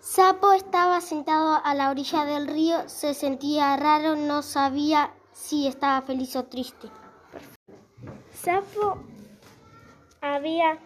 [0.00, 6.00] Sapo estaba sentado a la orilla del río, se sentía raro, no sabía si estaba
[6.00, 6.88] feliz o triste.
[8.32, 8.98] Sapo
[10.22, 10.78] había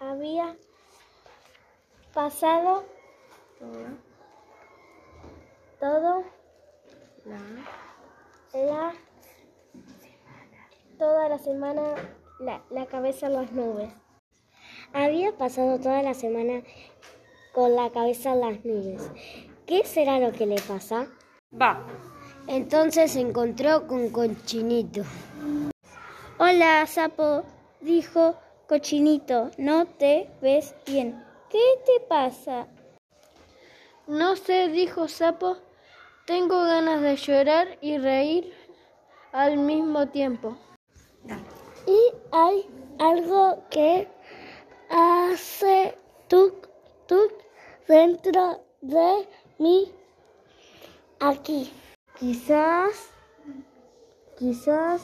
[0.00, 0.56] había
[2.12, 2.84] pasado
[5.78, 6.24] todo
[7.24, 8.92] la,
[10.98, 11.94] toda la semana
[12.40, 14.03] la, la cabeza en las nubes.
[14.94, 16.62] Había pasado toda la semana
[17.52, 19.10] con la cabeza en las nubes.
[19.66, 21.08] ¿Qué será lo que le pasa?
[21.60, 21.84] Va.
[22.46, 25.02] Entonces se encontró con Cochinito.
[26.38, 27.42] Hola, sapo,
[27.80, 28.36] dijo
[28.68, 31.20] Cochinito, no te ves bien.
[31.50, 32.68] ¿Qué te pasa?
[34.06, 35.56] No sé, dijo Sapo,
[36.24, 38.52] tengo ganas de llorar y reír
[39.32, 40.56] al mismo tiempo.
[41.84, 41.98] Y
[42.30, 42.64] hay
[43.00, 44.08] algo que
[44.94, 45.98] hace
[46.28, 46.68] tuk
[47.08, 47.32] tuk
[47.88, 49.92] dentro de mí
[51.18, 51.72] aquí.
[52.18, 53.10] Quizás,
[54.38, 55.02] quizás,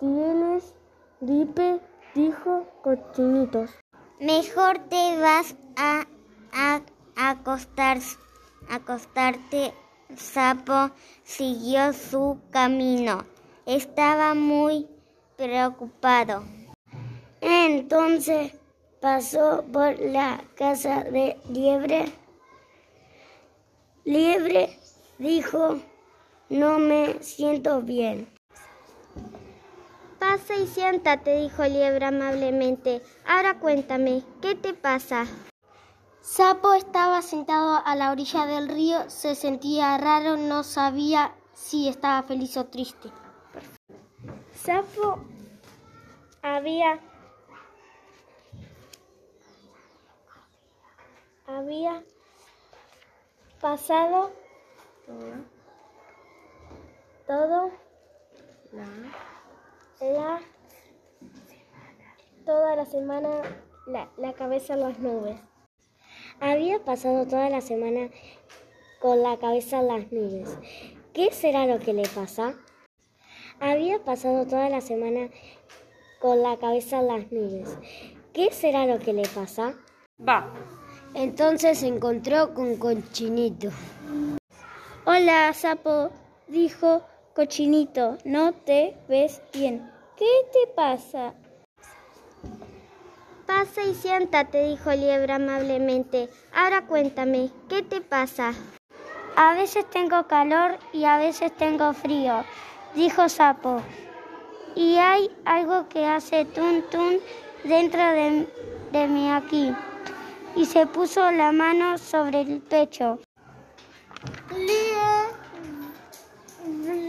[0.00, 0.74] tienes
[1.20, 1.80] gripe,
[2.14, 3.70] dijo Cochinitos.
[4.18, 6.04] Mejor te vas a,
[6.52, 6.80] a,
[7.16, 7.98] acostar,
[8.68, 9.72] acostarte.
[10.16, 10.90] Sapo
[11.22, 13.24] siguió su camino.
[13.64, 14.88] Estaba muy
[15.36, 16.42] preocupado.
[17.42, 18.52] Entonces
[19.00, 22.04] pasó por la casa de Liebre.
[24.04, 24.78] Liebre
[25.18, 25.80] dijo,
[26.48, 28.28] no me siento bien.
[30.20, 33.02] Pasa y siéntate, dijo Liebre amablemente.
[33.26, 35.26] Ahora cuéntame, ¿qué te pasa?
[36.20, 42.22] Sapo estaba sentado a la orilla del río, se sentía raro, no sabía si estaba
[42.22, 43.08] feliz o triste.
[44.54, 45.18] Sapo
[46.40, 47.00] había
[51.56, 52.02] había
[53.60, 54.30] pasado
[57.26, 57.70] todo
[58.72, 60.40] la,
[62.44, 63.28] toda la semana
[63.86, 65.38] la, la cabeza en las nubes.
[66.40, 68.10] Había pasado toda la semana
[69.00, 70.58] con la cabeza en las nubes.
[71.12, 72.54] ¿Qué será lo que le pasa?
[73.60, 75.28] Había pasado toda la semana
[76.20, 77.78] con la cabeza en las nubes.
[78.32, 79.74] ¿Qué será lo que le pasa?
[80.26, 80.52] Va.
[81.14, 83.68] Entonces se encontró con Cochinito.
[85.04, 86.10] Hola, sapo,
[86.48, 87.02] dijo
[87.34, 89.90] Cochinito, no te ves bien.
[90.16, 91.34] ¿Qué te pasa?
[93.46, 96.30] Pasa y siéntate, dijo Liebre amablemente.
[96.54, 98.54] Ahora cuéntame, ¿qué te pasa?
[99.36, 102.44] A veces tengo calor y a veces tengo frío,
[102.94, 103.82] dijo Sapo.
[104.74, 107.18] Y hay algo que hace tun tun
[107.64, 108.48] dentro de,
[108.92, 109.74] de mí aquí.
[110.54, 113.18] Y se puso la mano sobre el pecho.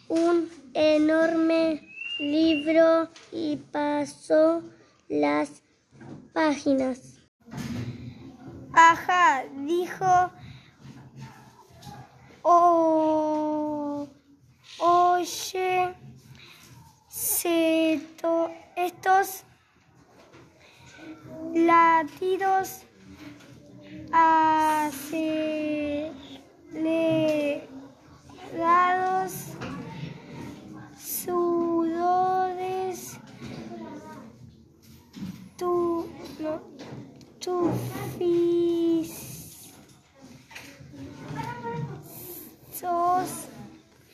[0.06, 1.82] un enorme
[2.20, 4.62] libro y pasó
[5.08, 5.64] las
[6.32, 7.18] páginas.
[8.72, 10.30] Ajá, dijo.
[12.42, 14.06] Oh,
[14.78, 15.96] oye,
[18.76, 19.42] estos
[21.54, 22.84] latidos
[36.42, 36.60] no,
[37.40, 39.10] tufis,
[42.72, 43.28] sos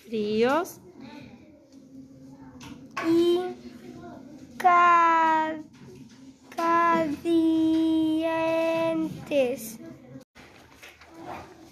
[0.06, 0.80] Fríos.
[3.06, 3.40] y
[4.56, 5.56] ca-
[6.56, 7.28] calientes.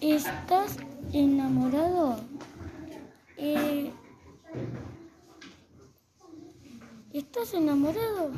[0.01, 0.77] ¿Estás
[1.13, 2.21] enamorado?
[3.37, 3.91] Eh,
[7.13, 8.31] ¿Estás enamorado?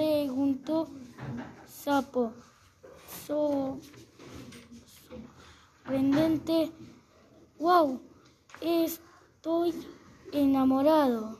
[0.00, 0.88] Preguntó
[1.66, 2.32] Sapo.
[5.84, 6.72] Sorprendente.
[7.58, 8.00] ¡Wow!
[8.62, 9.74] Estoy
[10.32, 11.38] enamorado.